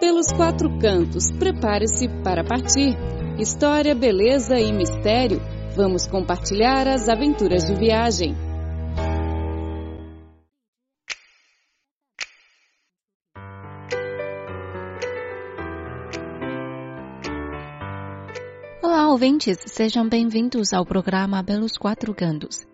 Pelos 0.00 0.28
quatro 0.28 0.78
cantos, 0.78 1.32
prepare-se 1.40 2.08
para 2.22 2.44
partir. 2.44 2.96
História, 3.36 3.96
beleza 3.96 4.60
e 4.60 4.72
mistério. 4.72 5.40
Vamos 5.74 6.06
compartilhar 6.06 6.86
as 6.86 7.08
aventuras 7.08 7.64
de 7.64 7.74
viagem. 7.74 8.32
Olá, 18.80 19.10
ouvintes, 19.10 19.58
sejam 19.66 20.08
bem-vindos 20.08 20.72
ao 20.72 20.86
programa 20.86 21.42
Pelos 21.42 21.76
Quatro 21.76 22.14
Cantos. 22.14 22.64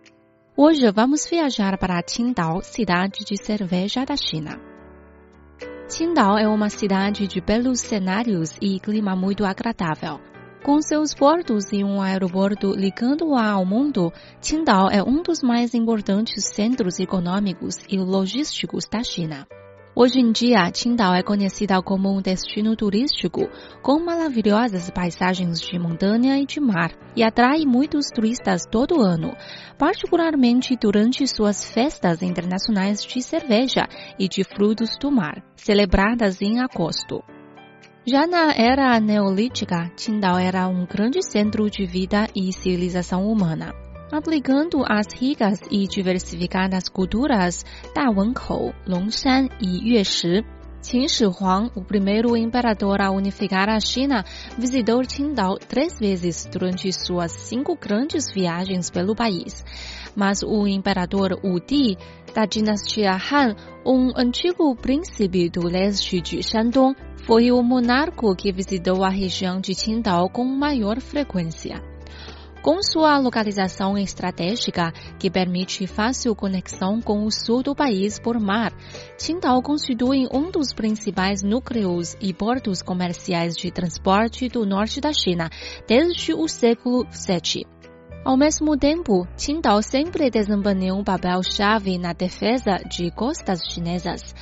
Hoje 0.55 0.91
vamos 0.93 1.27
viajar 1.27 1.79
para 1.79 2.03
Qingdao, 2.03 2.63
cidade 2.63 3.25
de 3.25 3.43
cerveja 3.43 4.05
da 4.05 4.15
China. 4.15 4.74
Qingdao 5.89 6.39
é 6.39 6.49
uma 6.49 6.71
cidade 6.71 7.27
de 7.29 7.41
belos 7.43 7.81
cenários 7.81 8.57
e 8.61 8.81
clima 8.81 9.15
muito 9.15 9.45
agradável. 9.45 10.19
Com 10.65 10.81
seus 10.81 11.15
portos 11.15 11.71
e 11.73 11.85
um 11.85 12.01
aeroporto 12.01 12.73
ligando-a 12.73 13.51
ao 13.51 13.67
mundo, 13.67 14.11
Qingdao 14.41 14.89
é 14.91 15.03
um 15.03 15.23
dos 15.23 15.43
mais 15.43 15.75
importantes 15.75 16.49
centros 16.55 16.99
econômicos 16.99 17.77
e 17.87 17.99
logísticos 17.99 18.87
da 18.91 19.03
China. 19.05 19.47
Hoje 19.97 20.19
em 20.19 20.33
dia, 20.33 20.69
Qingdao 20.73 21.15
é 21.15 21.23
conhecida 21.23 21.81
como 21.81 22.11
um 22.11 22.21
destino 22.21 22.75
turístico 22.75 23.49
com 23.81 24.01
maravilhosas 24.01 24.91
paisagens 24.91 25.61
de 25.61 25.79
montanha 25.79 26.37
e 26.37 26.45
de 26.45 26.59
mar 26.59 26.91
e 27.15 27.23
atrai 27.23 27.65
muitos 27.65 28.09
turistas 28.11 28.67
todo 28.67 29.01
ano, 29.01 29.37
particularmente 29.79 30.77
durante 30.77 31.25
suas 31.29 31.71
festas 31.71 32.23
internacionais 32.23 33.05
de 33.05 33.23
cerveja 33.23 33.87
e 34.19 34.29
de 34.29 34.43
frutos 34.43 34.99
do 34.99 35.13
mar, 35.13 35.41
celebradas 35.55 36.43
em 36.43 36.59
agosto. 36.59 37.23
Já 38.05 38.27
na 38.27 38.53
era 38.53 38.99
neolítica, 38.99 39.93
Qingdao 39.97 40.37
era 40.37 40.67
um 40.67 40.85
grande 40.87 41.23
centro 41.23 41.71
de 41.71 41.87
vida 41.87 42.27
e 42.35 42.53
civilização 42.53 43.31
humana 43.31 43.84
aplicando 44.11 44.85
as 44.87 45.07
ricas 45.15 45.61
e 45.71 45.87
diversificadas 45.87 46.89
culturas 46.89 47.65
da 47.95 48.11
Wenkou, 48.11 48.75
Longshan 48.87 49.49
e 49.61 49.93
Yueshi. 49.93 50.45
Qin 50.83 51.09
Shi 51.09 51.25
Huang, 51.25 51.71
o 51.75 51.83
primeiro 51.83 52.37
imperador 52.37 53.01
a 53.01 53.11
unificar 53.11 53.71
a 53.71 53.81
China, 53.81 54.23
visitou 54.59 55.01
Qingdao 55.01 55.57
três 55.57 55.99
vezes 55.99 56.47
durante 56.53 56.93
suas 56.93 57.33
cinco 57.33 57.75
grandes 57.75 58.31
viagens 58.31 58.91
pelo 58.91 59.17
país. 59.17 59.65
Mas 60.15 60.43
o 60.43 60.67
imperador 60.67 61.41
Wu 61.43 61.59
Di, 61.59 61.97
da 62.35 62.45
dinastia 62.45 63.13
Han, 63.13 63.57
um 63.87 64.13
antigo 64.15 64.77
príncipe 64.77 65.49
do 65.49 65.67
leste 65.67 66.21
de 66.21 66.43
Shandong, 66.43 66.95
foi 67.27 67.51
o 67.51 67.63
monarca 67.63 68.37
que 68.37 68.53
visitou 68.53 69.03
a 69.03 69.09
região 69.09 69.63
de 69.63 69.75
Qingdao 69.75 70.29
com 70.29 70.45
maior 70.45 71.01
frequência. 71.01 71.94
Com 72.65 72.83
sua 72.83 73.19
localização 73.19 73.99
estratégica, 73.99 74.91
que 75.19 75.31
permite 75.31 75.87
fácil 75.87 76.35
conexão 76.35 76.99
com 76.99 77.27
o 77.27 77.31
sul 77.31 77.63
do 77.63 77.75
país 77.75 78.19
por 78.19 78.41
mar, 78.41 78.73
Qingdao 79.19 79.61
constitui 79.61 80.27
um 80.33 80.51
dos 80.51 80.73
principais 80.73 81.43
núcleos 81.43 82.17
e 82.23 82.33
portos 82.33 82.81
comerciais 82.81 83.55
de 83.55 83.71
transporte 83.71 84.49
do 84.49 84.65
norte 84.65 84.99
da 84.99 85.13
China 85.13 85.51
desde 85.87 86.33
o 86.33 86.49
século 86.49 87.05
VII. 87.11 87.67
Ao 88.25 88.35
mesmo 88.35 88.79
tempo, 88.79 89.29
Qingdao 89.37 89.83
sempre 89.83 90.31
desempenhou 90.31 90.99
um 90.99 91.05
papel-chave 91.05 91.99
na 91.99 92.15
defesa 92.15 92.79
de 92.91 93.11
costas 93.11 93.61
chinesas. 93.71 94.35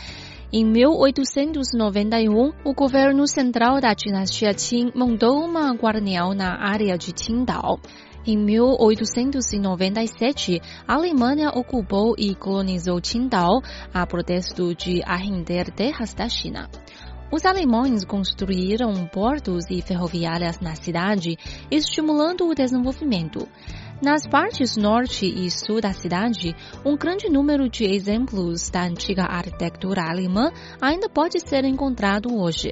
Em 0.55 0.67
1891, 0.67 2.53
o 2.63 2.75
governo 2.75 3.27
central 3.27 3.81
da 3.81 3.95
dinastia 3.95 4.53
Qing 4.53 4.93
montou 4.95 5.43
uma 5.43 5.73
guarnição 5.73 6.35
na 6.35 6.63
área 6.63 6.99
de 6.99 7.11
Qingdao. 7.11 7.81
Em 8.25 8.37
1897, 8.37 10.63
a 10.87 10.95
Alemanha 10.95 11.51
ocupou 11.51 12.15
e 12.17 12.37
colonizou 12.37 13.01
Qingdao 13.01 13.61
a 13.93 14.07
protesto 14.07 14.73
de 14.77 15.03
arrender 15.05 15.73
terras 15.73 16.15
da 16.15 16.29
China. 16.29 16.71
Os 17.33 17.45
alemães 17.45 18.05
construíram 18.05 18.93
portos 19.07 19.65
e 19.69 19.83
ferroviárias 19.83 20.61
na 20.61 20.77
cidade, 20.77 21.37
estimulando 21.69 22.47
o 22.47 22.55
desenvolvimento. 22.55 23.49
Nas 24.01 24.25
partes 24.25 24.77
norte 24.77 25.27
e 25.27 25.51
sul 25.51 25.81
da 25.81 25.93
cidade, 25.93 26.55
um 26.85 26.97
grande 26.97 27.29
número 27.29 27.69
de 27.69 27.85
exemplos 27.85 28.71
da 28.71 28.85
antiga 28.85 29.25
arquitetura 29.25 30.09
alemã 30.09 30.53
ainda 30.81 31.09
pode 31.09 31.41
ser 31.41 31.65
encontrado 31.65 32.33
hoje. 32.33 32.71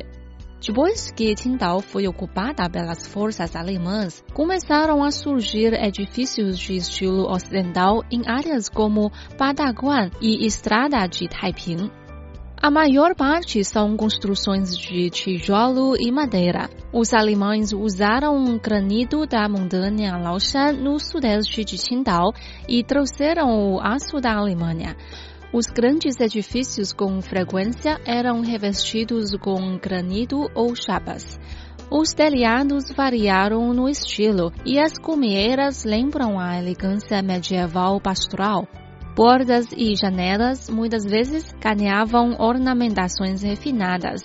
Depois 0.60 1.10
que 1.10 1.34
Qingdao 1.34 1.80
foi 1.80 2.06
ocupada 2.06 2.68
pelas 2.68 3.06
forças 3.06 3.56
alemãs, 3.56 4.22
começaram 4.34 5.02
a 5.02 5.10
surgir 5.10 5.72
edifícios 5.72 6.58
de 6.58 6.76
estilo 6.76 7.30
ocidental 7.32 8.04
em 8.10 8.28
áreas 8.28 8.68
como 8.68 9.10
Badaguan 9.38 10.10
e 10.20 10.46
Estrada 10.46 11.06
de 11.06 11.28
Taiping. 11.28 11.90
A 12.62 12.70
maior 12.70 13.14
parte 13.14 13.64
são 13.64 13.96
construções 13.96 14.76
de 14.76 15.08
tijolo 15.08 15.96
e 15.98 16.12
madeira. 16.12 16.68
Os 16.92 17.14
alemães 17.14 17.72
usaram 17.72 18.58
granito 18.58 19.24
da 19.24 19.48
montanha 19.48 20.18
Laoshan 20.18 20.72
no 20.74 20.98
sudeste 21.00 21.64
de 21.64 21.78
Qingdao 21.78 22.34
e 22.68 22.84
trouxeram 22.84 23.48
o 23.48 23.80
aço 23.80 24.20
da 24.20 24.36
Alemanha. 24.36 24.94
Os 25.52 25.66
grandes 25.66 26.20
edifícios 26.20 26.92
com 26.92 27.20
frequência 27.20 28.00
eram 28.06 28.40
revestidos 28.40 29.36
com 29.40 29.76
granito 29.78 30.48
ou 30.54 30.76
chapas. 30.76 31.40
Os 31.90 32.14
telhados 32.14 32.92
variaram 32.96 33.74
no 33.74 33.88
estilo 33.88 34.52
e 34.64 34.78
as 34.78 34.96
cumieiras 34.96 35.84
lembram 35.84 36.38
a 36.38 36.56
elegância 36.56 37.20
medieval 37.20 38.00
pastoral. 38.00 38.64
Portas 39.16 39.66
e 39.76 39.96
janelas 39.96 40.70
muitas 40.70 41.04
vezes 41.04 41.52
ganhavam 41.60 42.36
ornamentações 42.38 43.42
refinadas. 43.42 44.22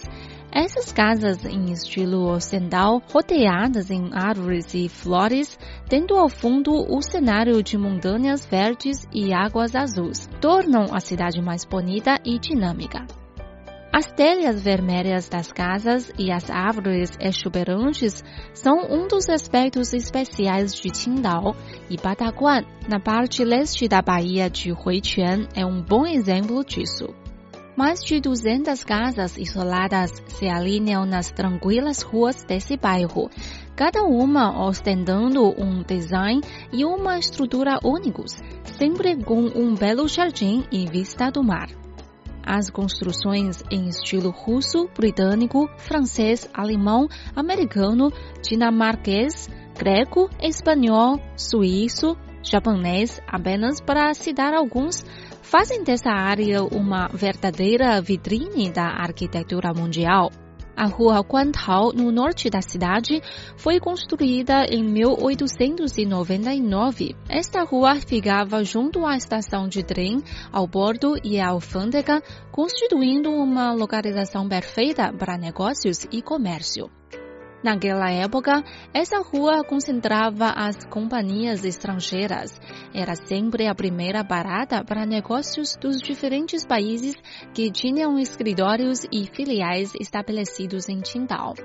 Essas 0.57 0.89
casas 0.89 1.43
em 1.43 1.73
estilo 1.73 2.31
ocidental, 2.31 3.01
rodeadas 3.11 3.91
em 3.91 4.09
árvores 4.13 4.73
e 4.73 4.87
flores, 4.87 5.59
tendo 5.89 6.15
ao 6.15 6.29
fundo 6.29 6.71
o 6.71 7.01
cenário 7.01 7.61
de 7.61 7.77
montanhas 7.77 8.45
verdes 8.45 9.05
e 9.13 9.33
águas 9.33 9.75
azuis, 9.75 10.29
tornam 10.39 10.85
a 10.93 11.01
cidade 11.01 11.41
mais 11.41 11.65
bonita 11.65 12.21
e 12.23 12.39
dinâmica. 12.39 13.05
As 13.91 14.05
telhas 14.05 14.63
vermelhas 14.63 15.27
das 15.27 15.51
casas 15.51 16.09
e 16.17 16.31
as 16.31 16.49
árvores 16.49 17.11
exuberantes 17.19 18.23
são 18.53 18.77
um 18.89 19.09
dos 19.09 19.27
aspectos 19.27 19.93
especiais 19.93 20.73
de 20.73 20.89
Qingdao, 20.89 21.53
e 21.89 21.97
Badaguan, 21.97 22.63
na 22.87 23.01
parte 23.01 23.43
leste 23.43 23.89
da 23.89 24.01
Baía 24.01 24.49
de 24.49 24.71
Huiquan, 24.71 25.49
é 25.53 25.65
um 25.65 25.83
bom 25.83 26.05
exemplo 26.05 26.63
disso. 26.63 27.24
Mais 27.75 28.01
de 28.01 28.21
200 28.21 28.85
casas 28.85 29.37
isoladas 29.37 30.11
se 30.27 30.47
alinham 30.47 31.05
nas 31.05 31.29
tranquilas 31.29 32.01
ruas 32.01 32.41
desse 32.45 32.77
bairro, 32.77 33.29
cada 33.75 34.03
uma 34.03 34.65
ostentando 34.65 35.43
um 35.61 35.83
design 35.83 36.39
e 36.71 36.85
uma 36.85 37.19
estrutura 37.19 37.77
únicos, 37.83 38.31
sempre 38.77 39.21
com 39.21 39.41
um 39.41 39.75
belo 39.75 40.07
jardim 40.07 40.63
e 40.71 40.85
vista 40.87 41.29
do 41.29 41.43
mar. 41.43 41.67
As 42.41 42.69
construções 42.69 43.61
em 43.69 43.89
estilo 43.89 44.29
russo, 44.29 44.87
britânico, 44.95 45.67
francês, 45.77 46.49
alemão, 46.53 47.09
americano, 47.35 48.09
dinamarquês, 48.41 49.49
greco, 49.77 50.29
espanhol, 50.41 51.19
suíço, 51.35 52.15
japonês, 52.41 53.19
apenas 53.27 53.81
para 53.81 54.13
citar 54.13 54.53
alguns, 54.53 55.03
fazem 55.45 55.83
dessa 55.83 56.09
área 56.09 56.63
uma 56.63 57.07
verdadeira 57.07 58.01
vitrine 58.01 58.71
da 58.71 58.87
arquitetura 58.87 59.71
mundial. 59.73 60.31
A 60.75 60.87
rua 60.87 61.21
Guantao, 61.21 61.93
no 61.93 62.11
norte 62.11 62.49
da 62.49 62.61
cidade, 62.61 63.21
foi 63.55 63.79
construída 63.79 64.65
em 64.65 64.83
1899. 64.83 67.15
Esta 67.29 67.63
rua 67.63 67.95
ficava 67.95 68.61
junto 68.63 69.05
à 69.05 69.15
estação 69.15 69.69
de 69.69 69.83
trem, 69.83 70.21
ao 70.51 70.67
porto 70.67 71.15
e 71.23 71.39
à 71.39 71.49
alfândega, 71.49 72.21
constituindo 72.51 73.31
uma 73.31 73.71
localização 73.71 74.49
perfeita 74.49 75.13
para 75.13 75.37
negócios 75.37 76.07
e 76.11 76.21
comércio. 76.21 76.89
Naquela 77.65 78.11
época, 78.11 78.63
essa 78.93 79.17
rua 79.23 79.63
concentrava 79.63 80.51
as 80.51 80.85
companhias 80.85 81.65
estrangeiras. 81.65 82.61
Era 82.93 83.15
sempre 83.15 83.65
a 83.65 83.73
primeira 83.73 84.23
parada 84.23 84.83
para 84.83 85.03
negócios 85.03 85.75
dos 85.81 85.97
diferentes 85.97 86.63
países 86.63 87.15
que 87.55 87.71
tinham 87.71 88.19
escritórios 88.19 89.07
e 89.11 89.25
filiais 89.33 89.93
estabelecidos 89.99 90.87
em 90.89 91.01
Qingdao. 91.01 91.55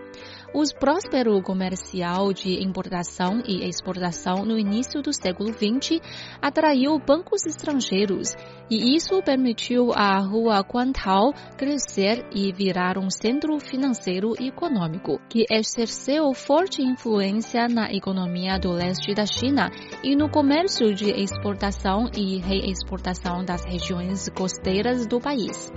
O 0.53 0.65
próspero 0.81 1.41
comercial 1.43 2.33
de 2.33 2.65
importação 2.65 3.41
e 3.47 3.69
exportação 3.69 4.45
no 4.45 4.59
início 4.59 5.01
do 5.01 5.13
século 5.13 5.53
XX 5.53 6.01
atraiu 6.43 6.99
bancos 6.99 7.47
estrangeiros 7.47 8.35
e 8.69 8.97
isso 8.97 9.23
permitiu 9.23 9.93
à 9.93 10.19
rua 10.19 10.61
Guantao 10.61 11.33
crescer 11.57 12.27
e 12.35 12.53
virar 12.53 12.99
um 12.99 13.11
centro 13.11 13.61
financeiro 13.61 14.33
e 14.41 14.49
econômico 14.49 15.21
que 15.29 15.45
exerceu 15.91 16.33
forte 16.33 16.81
influência 16.83 17.67
na 17.67 17.93
economia 17.93 18.61
do 18.61 18.71
leste 18.71 19.13
da 19.13 19.27
China 19.27 19.73
e 20.05 20.15
no 20.15 20.31
comércio 20.31 20.95
de 20.95 21.11
exportação 21.11 22.09
e 22.17 22.39
reexportação 22.39 23.45
das 23.45 23.65
regiões 23.65 24.29
costeiras 24.29 25.05
do 25.09 25.21
país. 25.21 25.73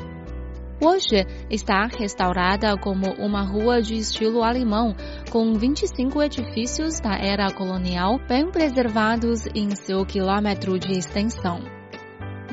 Hoje 0.79 1.25
está 1.49 1.87
restaurada 1.87 2.77
como 2.77 3.07
uma 3.17 3.41
rua 3.41 3.81
de 3.81 3.95
estilo 3.95 4.43
alemão, 4.43 4.95
com 5.31 5.53
25 5.53 6.21
edifícios 6.21 6.99
da 6.99 7.15
era 7.15 7.51
colonial 7.51 8.19
bem 8.29 8.51
preservados 8.51 9.47
em 9.55 9.75
seu 9.75 10.05
quilômetro 10.05 10.77
de 10.77 10.91
extensão. 10.91 11.82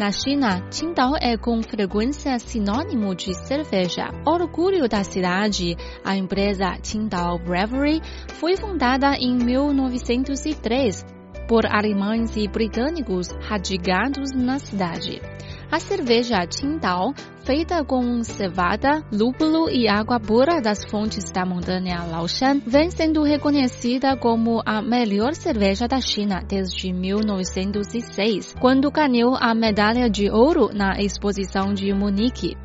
Na 0.01 0.11
China, 0.11 0.67
Qingdao 0.71 1.13
é 1.21 1.37
com 1.37 1.63
frequência 1.63 2.39
sinônimo 2.39 3.15
de 3.15 3.35
cerveja. 3.47 4.09
Orgulho 4.27 4.89
da 4.89 5.05
cidade, 5.05 5.77
a 6.03 6.17
empresa 6.17 6.79
Qingdao 6.83 7.39
Brewery 7.39 8.01
foi 8.29 8.57
fundada 8.57 9.15
em 9.19 9.37
1903 9.37 11.05
por 11.47 11.67
alemães 11.67 12.35
e 12.35 12.49
britânicos 12.49 13.29
radicados 13.43 14.31
na 14.35 14.59
cidade. 14.59 15.21
A 15.73 15.79
cerveja 15.79 16.45
Qingdao, 16.49 17.15
feita 17.45 17.85
com 17.85 18.25
cevada, 18.25 19.05
lúpulo 19.13 19.71
e 19.71 19.87
água 19.87 20.19
pura 20.19 20.61
das 20.61 20.85
fontes 20.85 21.31
da 21.31 21.47
montanha 21.47 22.03
Laoshan, 22.03 22.61
vem 22.67 22.91
sendo 22.91 23.23
reconhecida 23.23 24.17
como 24.17 24.61
a 24.67 24.83
melhor 24.83 25.33
cerveja 25.33 25.87
da 25.87 26.01
China 26.01 26.43
desde 26.45 26.93
1906, 26.93 28.57
quando 28.61 28.91
ganhou 28.91 29.37
a 29.37 29.55
medalha 29.55 30.11
de 30.11 30.29
ouro 30.29 30.71
na 30.75 31.01
exposição 31.01 31.73
de 31.73 31.95
Munique. 31.95 32.57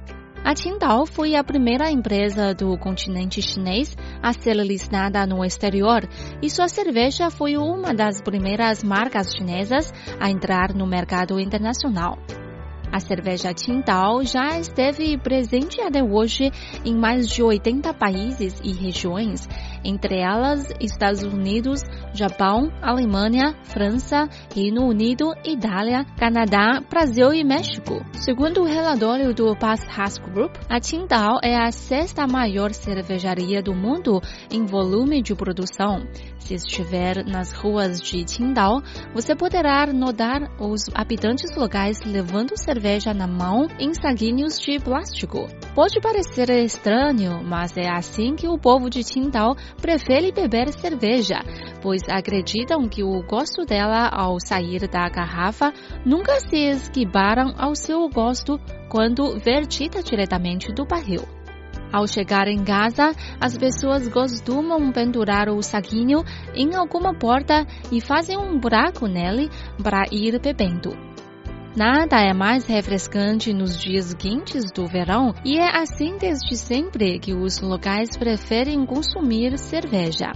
A 0.43 0.55
Qingdao 0.55 1.05
foi 1.05 1.35
a 1.35 1.43
primeira 1.43 1.91
empresa 1.91 2.55
do 2.55 2.75
continente 2.75 3.39
chinês 3.39 3.95
a 4.19 4.33
ser 4.33 4.55
listada 4.55 5.27
no 5.27 5.45
exterior 5.45 6.01
e 6.41 6.49
sua 6.49 6.67
cerveja 6.67 7.29
foi 7.29 7.55
uma 7.55 7.93
das 7.93 8.19
primeiras 8.19 8.83
marcas 8.83 9.31
chinesas 9.31 9.93
a 10.19 10.31
entrar 10.31 10.73
no 10.73 10.87
mercado 10.87 11.39
internacional. 11.39 12.17
A 12.95 12.99
cerveja 13.01 13.53
Qingdao 13.53 14.23
já 14.23 14.57
esteve 14.57 15.17
presente 15.17 15.81
até 15.81 16.01
hoje 16.01 16.49
em 16.85 16.95
mais 16.95 17.27
de 17.27 17.43
80 17.43 17.93
países 17.93 18.57
e 18.63 18.71
regiões, 18.71 19.49
entre 19.85 20.19
elas 20.19 20.67
Estados 20.81 21.21
Unidos, 21.23 21.81
Japão, 22.13 22.71
Alemanha, 22.81 23.55
França, 23.63 24.27
Reino 24.53 24.87
Unido, 24.87 25.33
Itália, 25.45 26.03
Canadá, 26.17 26.81
Brasil 26.89 27.33
e 27.33 27.43
México. 27.43 28.03
Segundo 28.13 28.61
o 28.61 28.65
relatório 28.65 29.33
do 29.33 29.55
Haas 29.61 30.17
Group, 30.17 30.55
a 30.67 30.79
Qingdao 30.79 31.39
é 31.43 31.55
a 31.55 31.71
sexta 31.71 32.25
maior 32.25 32.73
cervejaria 32.73 33.61
do 33.61 33.73
mundo 33.73 34.19
em 34.51 34.65
volume 34.65 35.21
de 35.21 35.35
produção. 35.35 36.05
Se 36.39 36.53
estiver 36.53 37.25
nas 37.25 37.53
ruas 37.53 37.99
de 38.01 38.23
Qingdao, 38.23 38.81
você 39.13 39.35
poderá 39.35 39.87
notar 39.87 40.41
os 40.59 40.81
habitantes 40.93 41.55
locais 41.55 41.99
levando 42.05 42.55
cerveja 42.55 43.13
na 43.13 43.27
mão 43.27 43.67
em 43.79 43.93
saquinhos 43.93 44.59
de 44.59 44.79
plástico. 44.79 45.47
Pode 45.73 45.99
parecer 45.99 46.49
estranho, 46.51 47.43
mas 47.43 47.75
é 47.75 47.89
assim 47.89 48.35
que 48.35 48.47
o 48.47 48.57
povo 48.57 48.89
de 48.89 49.03
Qingdao 49.03 49.55
prefere 49.81 50.31
beber 50.31 50.71
cerveja, 50.73 51.39
pois 51.81 52.01
acreditam 52.09 52.87
que 52.87 53.03
o 53.03 53.21
gosto 53.23 53.65
dela 53.65 54.09
ao 54.09 54.37
sair 54.39 54.87
da 54.87 55.07
garrafa 55.09 55.73
nunca 56.05 56.39
se 56.39 56.57
esquivaram 56.57 57.53
ao 57.57 57.75
seu 57.75 58.07
gosto 58.09 58.59
quando 58.89 59.37
vertida 59.39 60.01
diretamente 60.01 60.73
do 60.73 60.85
barril. 60.85 61.23
Ao 61.91 62.07
chegar 62.07 62.47
em 62.47 62.63
casa, 62.63 63.13
as 63.39 63.57
pessoas 63.57 64.09
costumam 64.09 64.91
pendurar 64.91 65.47
o 65.49 65.61
saquinho 65.61 66.23
em 66.53 66.75
alguma 66.75 67.13
porta 67.13 67.65
e 67.91 68.01
fazem 68.01 68.37
um 68.37 68.59
buraco 68.59 69.07
nele 69.07 69.49
para 69.81 70.03
ir 70.11 70.39
bebendo. 70.41 71.14
Nada 71.75 72.21
é 72.21 72.33
mais 72.33 72.65
refrescante 72.65 73.51
nos 73.51 73.77
dias 73.77 74.13
quentes 74.13 74.71
do 74.71 74.87
verão 74.87 75.33
e 75.43 75.57
é 75.57 75.77
assim 75.77 76.15
desde 76.17 76.55
sempre 76.55 77.19
que 77.19 77.33
os 77.33 77.59
locais 77.59 78.15
preferem 78.15 78.85
consumir 78.85 79.57
cerveja. 79.57 80.31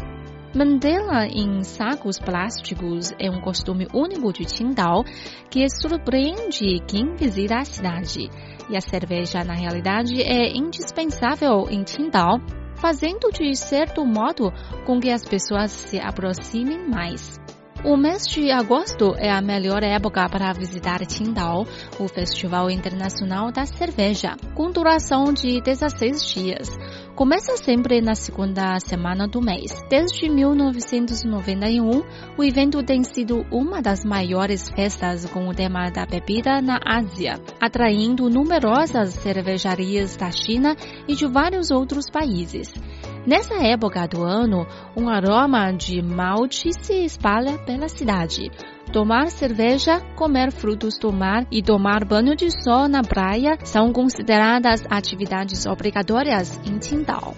Mantê-la 0.54 1.28
em 1.28 1.64
sacos 1.64 2.20
plásticos 2.20 3.14
é 3.18 3.32
um 3.32 3.40
costume 3.40 3.88
único 3.94 4.34
de 4.34 4.44
Qingdao 4.44 5.06
que 5.50 5.66
surpreende 5.70 6.84
quem 6.86 7.16
visita 7.16 7.60
a 7.60 7.64
cidade. 7.64 8.30
E 8.70 8.76
a 8.76 8.82
cerveja, 8.82 9.42
na 9.42 9.54
realidade, 9.54 10.22
é 10.22 10.52
indispensável 10.52 11.68
em 11.70 11.86
Qingdao, 11.86 12.42
fazendo 12.76 13.32
de 13.32 13.56
certo 13.56 14.06
modo 14.06 14.52
com 14.86 15.00
que 15.00 15.10
as 15.10 15.24
pessoas 15.24 15.72
se 15.72 16.02
aproximem 16.02 16.86
mais. 16.90 17.40
O 17.82 17.96
mês 17.96 18.28
de 18.28 18.52
agosto 18.52 19.16
é 19.18 19.32
a 19.32 19.42
melhor 19.42 19.84
época 19.84 20.28
para 20.28 20.52
visitar 20.52 21.00
Qingdao, 21.06 21.66
o 21.98 22.10
Festival 22.10 22.70
Internacional 22.70 23.54
da 23.54 23.66
Cerveja, 23.66 24.36
com 24.54 24.70
duração 24.70 25.32
de 25.32 25.62
16 25.62 26.26
dias. 26.26 26.78
Começa 27.16 27.56
sempre 27.56 28.02
na 28.02 28.16
segunda 28.16 28.78
semana 28.82 29.30
do 29.30 29.42
mês. 29.42 29.72
Desde 29.90 30.28
1991, 30.28 32.04
o 32.38 32.44
evento 32.44 32.84
tem 32.84 33.02
sido 33.04 33.46
uma 33.50 33.82
das 33.82 34.04
maiores 34.04 34.70
festas 34.70 35.26
com 35.26 35.48
o 35.48 35.54
tema 35.54 35.90
da 35.90 36.06
bebida 36.06 36.62
na 36.62 36.80
Ásia, 36.86 37.40
atraindo 37.62 38.30
numerosas 38.30 39.14
cervejarias 39.14 40.18
da 40.18 40.32
China 40.32 40.76
e 41.08 41.16
de 41.16 41.26
vários 41.26 41.72
outros 41.72 42.10
países. 42.10 42.74
Nessa 43.26 43.56
época 43.56 44.08
do 44.08 44.24
ano, 44.24 44.66
um 44.96 45.10
aroma 45.10 45.72
de 45.72 46.02
malte 46.02 46.72
se 46.74 47.04
espalha 47.04 47.58
pela 47.60 47.90
cidade. 47.90 48.50
Tomar 48.94 49.30
cerveja, 49.30 50.00
comer 50.16 50.52
frutos 50.52 50.98
do 50.98 51.12
mar 51.12 51.46
e 51.52 51.62
tomar 51.62 52.04
banho 52.06 52.36
de 52.36 52.50
sol 52.50 52.88
na 52.88 53.04
praia 53.04 53.58
são 53.64 53.92
consideradas 53.94 54.84
atividades 54.90 55.66
obrigatórias 55.68 56.60
em 56.66 56.80
Qingdao. 56.80 57.36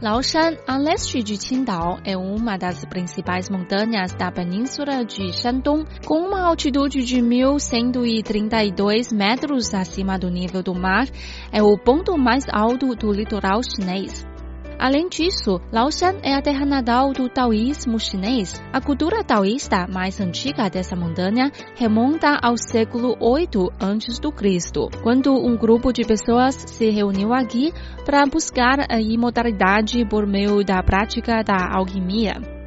Laoshan, 0.00 0.56
a 0.66 0.78
leste 0.78 1.22
de 1.22 1.36
Qingdao, 1.36 2.00
é 2.04 2.16
uma 2.16 2.56
das 2.56 2.84
principais 2.86 3.50
montanhas 3.50 4.12
da 4.14 4.32
península 4.32 5.04
de 5.04 5.32
Shandong, 5.32 5.84
com 6.06 6.26
uma 6.26 6.42
altitude 6.42 7.04
de 7.04 7.20
1.132 7.20 9.14
metros 9.14 9.72
acima 9.74 10.18
do 10.18 10.28
nível 10.28 10.62
do 10.62 10.74
mar. 10.74 11.06
É 11.52 11.62
o 11.62 11.78
ponto 11.78 12.16
mais 12.18 12.46
alto 12.48 12.96
do 12.96 13.12
litoral 13.12 13.60
chinês. 13.62 14.31
Além 14.78 15.08
disso, 15.08 15.60
Laoshan 15.72 16.16
é 16.22 16.34
a 16.34 16.42
terra 16.42 16.64
natal 16.64 17.12
do 17.12 17.28
taoísmo 17.28 17.98
chinês. 17.98 18.60
A 18.72 18.80
cultura 18.80 19.22
taoísta 19.22 19.86
mais 19.88 20.20
antiga 20.20 20.68
dessa 20.68 20.96
montanha 20.96 21.50
remonta 21.76 22.38
ao 22.42 22.56
século 22.56 23.16
8 23.20 23.72
a.C., 23.78 25.00
quando 25.02 25.32
um 25.32 25.56
grupo 25.56 25.92
de 25.92 26.04
pessoas 26.04 26.54
se 26.54 26.90
reuniu 26.90 27.32
aqui 27.32 27.72
para 28.04 28.26
buscar 28.26 28.86
a 28.90 29.00
imortalidade 29.00 30.04
por 30.06 30.26
meio 30.26 30.64
da 30.64 30.82
prática 30.82 31.42
da 31.42 31.76
alquimia. 31.76 32.61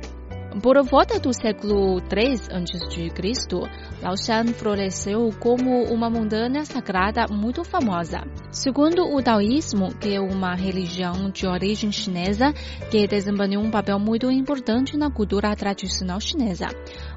Por 0.62 0.82
volta 0.86 1.20
do 1.20 1.34
século 1.34 2.00
III 2.00 2.48
a.C., 2.50 3.12
Laoshan 4.02 4.54
floresceu 4.54 5.30
como 5.38 5.84
uma 5.84 6.10
montanha 6.10 6.64
sagrada 6.64 7.26
muito 7.30 7.64
famosa. 7.66 8.22
Segundo 8.52 9.04
o 9.04 9.22
taoísmo, 9.22 9.94
que 9.96 10.16
é 10.16 10.20
uma 10.20 10.56
religião 10.56 11.30
de 11.30 11.46
origem 11.46 11.92
chinesa 11.92 12.54
que 12.90 13.06
desempenhou 13.06 13.64
um 13.64 13.70
papel 13.70 14.00
muito 14.00 14.32
importante 14.32 14.96
na 14.96 15.12
cultura 15.12 15.54
tradicional 15.58 16.22
chinesa, 16.22 16.68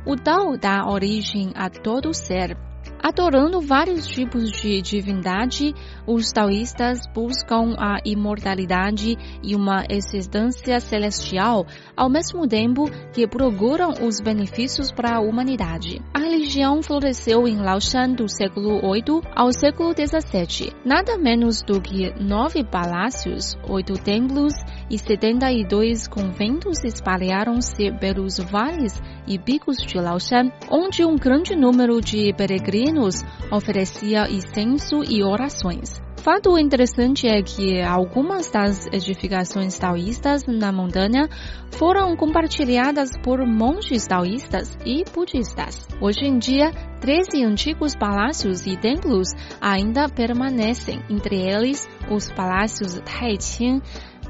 o 0.04 0.16
Tao 0.16 0.56
dá 0.58 0.84
origem 0.88 1.52
a 1.54 1.70
todo 1.70 2.12
ser, 2.12 2.56
Adorando 3.02 3.60
vários 3.60 4.06
tipos 4.06 4.50
de 4.50 4.82
divindade, 4.82 5.74
os 6.06 6.32
taoístas 6.32 7.06
buscam 7.14 7.74
a 7.78 7.98
imortalidade 8.04 9.16
e 9.42 9.54
uma 9.54 9.84
existência 9.88 10.80
celestial, 10.80 11.66
ao 11.96 12.10
mesmo 12.10 12.46
tempo 12.46 12.90
que 13.12 13.26
procuram 13.26 13.92
os 14.02 14.20
benefícios 14.20 14.90
para 14.90 15.16
a 15.16 15.20
humanidade. 15.20 16.00
A 16.12 16.18
religião 16.18 16.82
floresceu 16.82 17.46
em 17.46 17.58
Laoshan 17.58 18.12
do 18.12 18.28
século 18.28 18.84
8 18.84 19.22
ao 19.34 19.52
século 19.52 19.94
17. 19.94 20.72
Nada 20.84 21.16
menos 21.16 21.62
do 21.62 21.80
que 21.80 22.12
nove 22.20 22.64
palácios, 22.64 23.56
oito 23.68 23.94
templos 23.94 24.52
e 24.90 24.98
72 24.98 26.08
conventos 26.08 26.82
espalharam-se 26.84 27.92
pelos 28.00 28.38
vales 28.38 29.00
e 29.26 29.38
bicos 29.38 29.76
de 29.76 29.98
Laoshan, 29.98 30.50
onde 30.70 31.04
um 31.04 31.16
grande 31.16 31.54
número 31.54 32.00
de 32.00 32.32
peregrinos 32.34 33.22
oferecia 33.52 34.28
incenso 34.30 35.02
e 35.08 35.22
orações. 35.22 36.00
Fato 36.28 36.58
interessante 36.58 37.28
é 37.28 37.40
que 37.42 37.80
algumas 37.80 38.50
das 38.50 38.86
edificações 38.88 39.78
taoístas 39.78 40.44
na 40.46 40.72
montanha 40.72 41.28
foram 41.70 42.14
compartilhadas 42.16 43.10
por 43.22 43.46
monges 43.46 44.06
taoístas 44.06 44.76
e 44.84 45.04
budistas. 45.14 45.86
Hoje 46.00 46.26
em 46.26 46.38
dia, 46.38 46.72
13 47.00 47.44
antigos 47.44 47.94
palácios 47.94 48.66
e 48.66 48.76
templos 48.76 49.28
ainda 49.60 50.08
permanecem, 50.08 51.00
entre 51.08 51.36
eles 51.36 51.88
os 52.10 52.30
palácios 52.32 53.00
Taiqing, 53.00 53.80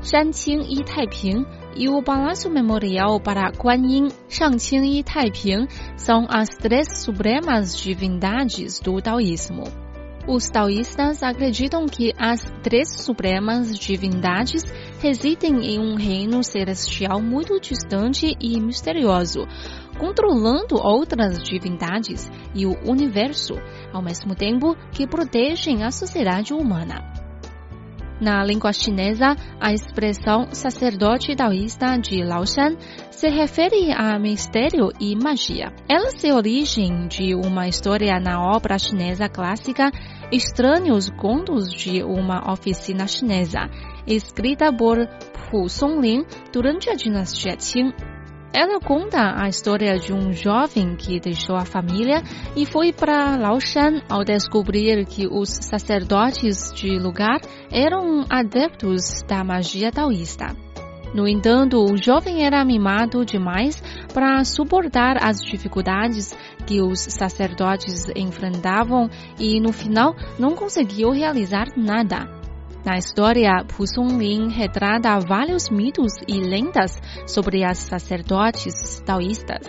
Shanqing 0.03 0.63
e 0.71 0.85
Taiping 0.85 1.45
e 1.77 1.89
o 1.89 2.03
Palácio 2.03 2.51
Memorial 2.51 3.21
para 3.21 3.51
Guanyin, 3.51 4.09
Shangqing 4.29 4.99
e 4.99 5.03
Taiping 5.03 5.67
são 5.97 6.27
as 6.29 6.49
três 6.51 7.03
supremas 7.03 7.77
divindades 7.77 8.81
do 8.81 9.01
taoísmo. 9.03 9.65
Os 10.29 10.49
taoístas 10.51 11.23
acreditam 11.23 11.87
que 11.87 12.13
as 12.19 12.45
três 12.63 12.91
supremas 12.91 13.77
divindades 13.79 14.63
residem 15.01 15.65
em 15.65 15.79
um 15.81 15.95
reino 15.97 16.45
celestial 16.45 17.21
muito 17.21 17.59
distante 17.59 18.37
e 18.39 18.61
misterioso, 18.61 19.47
controlando 19.99 20.77
outras 20.77 21.43
divindades 21.43 22.31
e 22.55 22.67
o 22.67 22.77
universo, 22.89 23.55
ao 23.93 24.03
mesmo 24.03 24.35
tempo 24.35 24.77
que 24.93 25.07
protegem 25.07 25.83
a 25.83 25.91
sociedade 25.91 26.53
humana. 26.53 27.18
Na 28.21 28.43
língua 28.45 28.73
chinesa, 28.73 29.37
a 29.61 29.73
expressão 29.73 30.49
sacerdote 30.53 31.37
taoísta 31.37 31.97
de 31.99 32.25
Laoshan 32.25 32.77
se 33.11 33.29
refere 33.29 33.93
a 33.93 34.19
mistério 34.19 34.91
e 35.01 35.15
magia. 35.15 35.73
Ela 35.89 36.11
se 36.11 36.33
origem 36.33 37.07
de 37.07 37.35
uma 37.35 37.69
história 37.69 38.19
na 38.19 38.41
obra 38.41 38.79
chinesa 38.79 39.29
clássica 39.29 39.93
Estranhos 40.33 41.09
Contos 41.11 41.73
de 41.73 42.03
uma 42.03 42.53
Oficina 42.53 43.07
Chinesa, 43.07 43.71
escrita 44.07 44.73
por 44.73 44.99
Pu 45.51 45.69
Songlin 45.69 46.25
durante 46.53 46.91
a 46.91 46.95
dinastia 46.95 47.57
Qing. 47.57 47.93
Ela 48.53 48.81
conta 48.81 49.35
a 49.37 49.49
história 49.49 49.99
de 49.99 50.13
um 50.13 50.33
jovem 50.33 50.97
que 50.97 51.21
deixou 51.21 51.55
a 51.55 51.67
família 51.67 52.23
e 52.57 52.65
foi 52.65 52.93
para 52.93 53.37
Laoshan 53.37 54.03
ao 54.09 54.25
descobrir 54.25 55.05
que 55.05 55.27
os 55.27 55.51
sacerdotes 55.51 56.73
de 56.73 56.99
lugar 56.99 57.41
eram 57.71 58.25
adeptos 58.31 59.23
da 59.29 59.45
magia 59.45 59.93
taoísta. 59.93 60.57
No 61.15 61.27
entanto, 61.27 61.85
o 61.85 61.97
jovem 61.97 62.45
era 62.45 62.65
mimado 62.65 63.25
demais 63.25 63.83
para 64.13 64.45
suportar 64.45 65.17
as 65.23 65.39
dificuldades 65.43 66.35
que 66.67 66.83
os 66.83 67.01
sacerdotes 67.01 68.07
enfrentavam 68.15 69.09
e, 69.39 69.59
no 69.61 69.73
final, 69.73 70.15
não 70.39 70.55
conseguiu 70.55 71.11
realizar 71.11 71.69
nada. 71.77 72.38
Na 72.89 72.97
história, 72.97 73.63
Pu 73.67 73.87
Songlin 73.87 74.49
retrata 74.49 75.21
vários 75.21 75.69
mitos 75.69 76.11
e 76.27 76.41
lendas 76.41 76.99
sobre 77.27 77.63
as 77.63 77.77
sacerdotes 77.77 79.01
taoístas, 79.05 79.69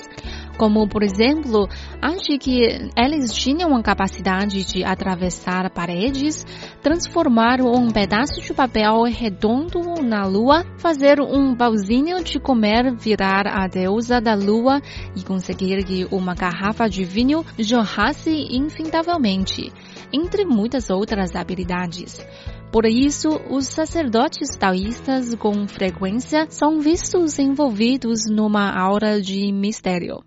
como, 0.58 0.88
por 0.88 1.04
exemplo, 1.04 1.68
acha 2.02 2.38
que 2.40 2.90
eles 2.98 3.34
tinham 3.34 3.76
a 3.76 3.84
capacidade 3.84 4.64
de 4.64 4.86
atravessar 4.86 5.70
paredes, 5.70 6.46
transformar 6.82 7.60
um 7.60 7.92
pedaço 7.92 8.40
de 8.40 8.54
papel 8.54 9.04
redondo 9.04 10.02
na 10.02 10.26
lua, 10.26 10.64
fazer 10.78 11.20
um 11.20 11.54
pauzinho 11.54 12.24
de 12.24 12.40
comer 12.40 12.96
virar 12.96 13.46
a 13.48 13.68
deusa 13.68 14.22
da 14.22 14.34
lua 14.34 14.82
e 15.14 15.24
conseguir 15.26 15.84
que 15.84 16.08
uma 16.10 16.36
garrafa 16.36 16.88
de 16.88 17.04
vinho 17.04 17.44
jorrasse 17.58 18.48
infindavelmente, 18.50 19.74
entre 20.14 20.46
muitas 20.46 20.90
outras 20.90 21.36
habilidades. 21.36 22.26
Por 22.72 22.86
isso, 22.86 23.30
os 23.50 23.66
sacerdotes 23.66 24.56
taoístas 24.56 25.34
com 25.36 25.68
frequência 25.68 26.46
são 26.50 26.80
vistos 26.80 27.40
envolvidos 27.40 28.30
numa 28.30 28.72
aura 28.72 29.20
de 29.20 29.52
mistério. 29.52 30.20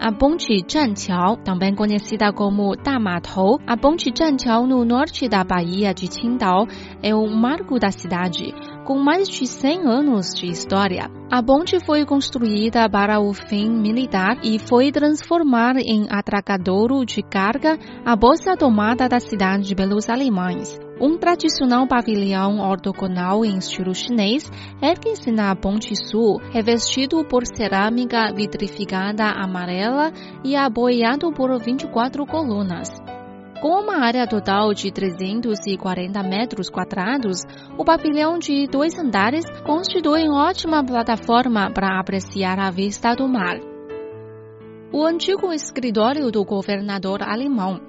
A 0.00 0.12
ponte 0.12 0.62
Zhanqiao, 0.70 1.36
também 1.36 1.74
conhecida 1.74 2.32
como 2.32 2.76
Damatou, 2.76 3.58
a 3.66 3.76
ponte 3.76 4.12
Zhanqiao 4.14 4.66
no 4.66 4.84
norte 4.84 5.28
da 5.28 5.42
Bahia 5.44 5.94
de 5.94 6.08
Qingdao, 6.08 6.66
é 7.02 7.14
o 7.14 7.26
marco 7.26 7.78
da 7.78 7.90
cidade 7.90 8.52
com 8.84 8.98
mais 8.98 9.28
de 9.28 9.46
100 9.46 9.86
anos 9.86 10.34
de 10.34 10.46
história. 10.46 11.10
A 11.30 11.42
ponte 11.42 11.78
foi 11.84 12.04
construída 12.04 12.88
para 12.88 13.18
o 13.18 13.32
fim 13.32 13.68
militar 13.70 14.38
e 14.42 14.58
foi 14.58 14.92
transformada 14.92 15.80
em 15.80 16.06
atracadouro 16.10 17.04
de 17.04 17.22
carga 17.22 17.78
após 18.04 18.46
a 18.46 18.56
tomada 18.56 19.08
da 19.08 19.18
cidade 19.18 19.74
pelos 19.74 20.08
alemães. 20.08 20.78
Um 21.00 21.18
tradicional 21.18 21.88
pavilhão 21.88 22.60
ortogonal 22.60 23.44
em 23.44 23.58
estilo 23.58 23.94
chinês 23.94 24.48
ergue-se 24.80 25.32
na 25.32 25.54
Ponte 25.56 25.94
Sul, 25.96 26.40
revestido 26.52 27.24
por 27.24 27.42
cerâmica 27.46 28.32
vitrificada 28.32 29.24
amarela 29.24 30.12
e 30.44 30.54
apoiado 30.54 31.32
por 31.32 31.58
24 31.58 32.24
colunas. 32.26 32.88
Com 33.64 33.80
uma 33.80 34.04
área 34.04 34.26
total 34.26 34.74
de 34.74 34.92
340 34.92 36.22
metros 36.22 36.68
quadrados, 36.68 37.38
o 37.78 37.82
pavilhão 37.82 38.38
de 38.38 38.66
dois 38.66 38.92
andares 38.98 39.46
constitui 39.64 40.28
ótima 40.28 40.84
plataforma 40.84 41.70
para 41.72 41.98
apreciar 41.98 42.58
a 42.58 42.70
vista 42.70 43.14
do 43.14 43.26
mar. 43.26 43.58
O 44.92 45.06
antigo 45.06 45.50
escritório 45.50 46.30
do 46.30 46.44
governador 46.44 47.22
alemão 47.22 47.80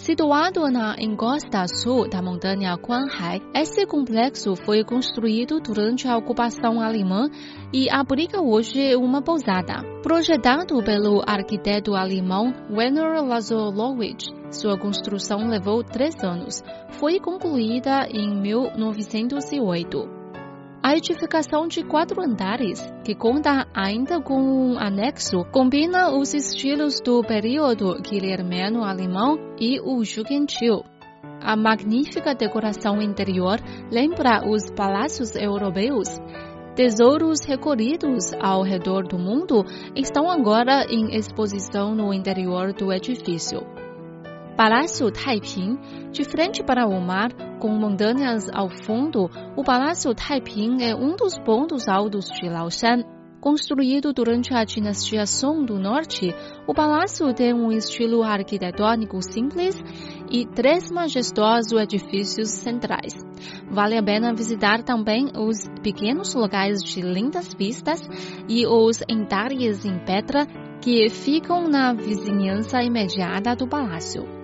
Situado 0.00 0.68
na 0.70 0.96
encosta 0.98 1.66
sul 1.68 2.08
da 2.08 2.22
montanha 2.22 2.74
Guanhai, 2.74 3.40
esse 3.54 3.86
complexo 3.86 4.56
foi 4.56 4.82
construído 4.82 5.60
durante 5.60 6.08
a 6.08 6.16
ocupação 6.16 6.80
alemã 6.80 7.28
e 7.70 7.88
abriga 7.90 8.40
hoje 8.40 8.96
uma 8.96 9.20
pousada. 9.20 9.84
Projetado 10.02 10.82
pelo 10.82 11.22
arquiteto 11.26 11.94
alemão 11.94 12.54
Werner 12.70 13.22
Lazarowitsch, 13.22 14.39
sua 14.50 14.76
construção 14.76 15.48
levou 15.48 15.82
três 15.84 16.14
anos. 16.22 16.62
Foi 16.98 17.20
concluída 17.20 18.06
em 18.10 18.34
1908. 18.40 20.20
A 20.82 20.96
edificação 20.96 21.68
de 21.68 21.84
quatro 21.84 22.22
andares, 22.22 22.80
que 23.04 23.14
conta 23.14 23.66
ainda 23.74 24.20
com 24.20 24.40
um 24.40 24.78
anexo, 24.78 25.44
combina 25.52 26.10
os 26.10 26.32
estilos 26.32 27.00
do 27.00 27.22
período 27.22 28.00
guilhermiano 28.00 28.82
alemão 28.82 29.38
e 29.60 29.78
o 29.78 30.02
jugentil. 30.02 30.82
A 31.42 31.54
magnífica 31.54 32.34
decoração 32.34 33.00
interior 33.00 33.58
lembra 33.90 34.48
os 34.48 34.70
palácios 34.70 35.36
europeus. 35.36 36.18
Tesouros 36.74 37.40
recolhidos 37.46 38.32
ao 38.40 38.62
redor 38.62 39.06
do 39.06 39.18
mundo 39.18 39.64
estão 39.94 40.30
agora 40.30 40.86
em 40.88 41.14
exposição 41.14 41.94
no 41.94 42.12
interior 42.12 42.72
do 42.72 42.90
edifício. 42.90 43.79
Palácio 44.60 45.10
Taiping, 45.10 45.78
de 46.12 46.22
frente 46.22 46.62
para 46.62 46.86
o 46.86 47.00
mar, 47.00 47.32
com 47.58 47.70
montanhas 47.70 48.46
ao 48.52 48.68
fundo, 48.68 49.30
o 49.56 49.64
Palácio 49.64 50.14
Taiping 50.14 50.82
é 50.82 50.94
um 50.94 51.16
dos 51.16 51.38
pontos 51.38 51.88
altos 51.88 52.26
de 52.26 52.46
Laoshan. 52.46 53.02
Construído 53.40 54.12
durante 54.12 54.52
a 54.52 54.62
dinastia 54.62 55.24
Song 55.24 55.64
do 55.64 55.78
Norte, 55.78 56.34
o 56.68 56.74
palácio 56.74 57.32
tem 57.32 57.54
um 57.54 57.72
estilo 57.72 58.22
arquitetônico 58.22 59.22
simples 59.22 59.82
e 60.30 60.44
três 60.44 60.90
majestosos 60.90 61.72
edifícios 61.72 62.50
centrais. 62.50 63.14
Vale 63.70 63.96
a 63.96 64.02
pena 64.02 64.34
visitar 64.34 64.82
também 64.82 65.30
os 65.38 65.56
pequenos 65.82 66.34
locais 66.34 66.82
de 66.84 67.00
lindas 67.00 67.54
vistas 67.58 68.06
e 68.46 68.66
os 68.66 69.00
entalhes 69.08 69.86
em 69.86 69.98
pedra 70.04 70.44
que 70.82 71.08
ficam 71.08 71.66
na 71.66 71.94
vizinhança 71.94 72.82
imediata 72.82 73.56
do 73.56 73.66
palácio. 73.66 74.39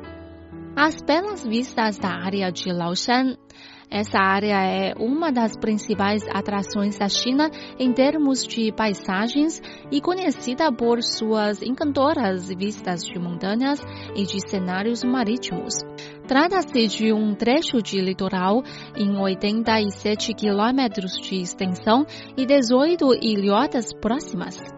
As 0.78 1.00
belas 1.00 1.42
vistas 1.42 1.96
da 1.96 2.10
área 2.10 2.52
de 2.52 2.70
Laoshan. 2.70 3.38
Essa 3.90 4.18
área 4.18 4.62
é 4.62 4.92
uma 4.98 5.32
das 5.32 5.56
principais 5.56 6.22
atrações 6.28 6.98
da 6.98 7.08
China 7.08 7.50
em 7.78 7.94
termos 7.94 8.46
de 8.46 8.70
paisagens 8.72 9.62
e 9.90 10.02
conhecida 10.02 10.70
por 10.70 11.02
suas 11.02 11.62
encantadoras 11.62 12.48
vistas 12.48 13.06
de 13.06 13.18
montanhas 13.18 13.80
e 14.14 14.24
de 14.24 14.38
cenários 14.50 15.02
marítimos. 15.02 15.72
Trata-se 16.28 16.88
de 16.88 17.10
um 17.10 17.34
trecho 17.34 17.80
de 17.80 17.98
litoral 17.98 18.62
em 18.94 19.16
87 19.16 20.34
quilômetros 20.34 21.12
de 21.22 21.36
extensão 21.36 22.04
e 22.36 22.44
18 22.44 23.14
ilhotas 23.22 23.94
próximas. 23.94 24.75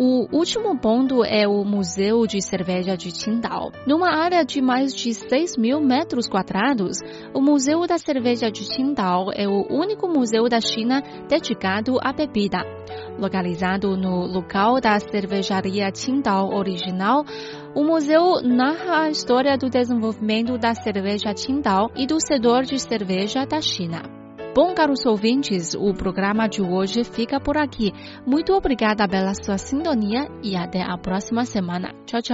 O 0.00 0.28
último 0.30 0.78
ponto 0.78 1.24
é 1.24 1.48
o 1.48 1.64
Museu 1.64 2.24
de 2.24 2.40
Cerveja 2.40 2.96
de 2.96 3.10
Qingdao. 3.10 3.72
Numa 3.84 4.10
área 4.10 4.44
de 4.44 4.62
mais 4.62 4.94
de 4.94 5.12
6 5.12 5.56
mil 5.56 5.80
metros 5.80 6.28
quadrados, 6.28 6.98
o 7.34 7.40
Museu 7.40 7.84
da 7.84 7.98
Cerveja 7.98 8.48
de 8.48 8.62
Qingdao 8.62 9.32
é 9.34 9.48
o 9.48 9.66
único 9.68 10.06
museu 10.06 10.48
da 10.48 10.60
China 10.60 11.02
dedicado 11.28 11.98
à 12.00 12.12
bebida. 12.12 12.58
Localizado 13.18 13.96
no 13.96 14.24
local 14.24 14.80
da 14.80 15.00
cervejaria 15.00 15.90
Qingdao 15.90 16.54
original, 16.54 17.24
o 17.74 17.82
museu 17.82 18.40
narra 18.40 19.06
a 19.06 19.10
história 19.10 19.58
do 19.58 19.68
desenvolvimento 19.68 20.56
da 20.56 20.76
cerveja 20.76 21.34
Qingdao 21.34 21.90
e 21.96 22.06
do 22.06 22.24
setor 22.24 22.62
de 22.62 22.78
cerveja 22.78 23.44
da 23.44 23.60
China. 23.60 24.27
Bom, 24.54 24.74
caros 24.74 25.06
ouvintes, 25.06 25.74
o 25.74 25.92
programa 25.94 26.48
de 26.48 26.62
hoje 26.62 27.04
fica 27.04 27.38
por 27.38 27.56
aqui. 27.56 27.92
Muito 28.26 28.52
obrigada 28.52 29.06
pela 29.06 29.32
sua 29.34 29.58
sintonia 29.58 30.28
e 30.42 30.56
até 30.56 30.82
a 30.82 30.96
próxima 30.98 31.44
semana. 31.44 31.92
Tchau, 32.06 32.22
tchau. 32.22 32.26